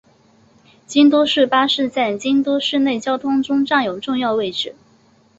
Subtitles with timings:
[0.87, 4.73] 京都市巴士在京都市内交通中占有重要位置。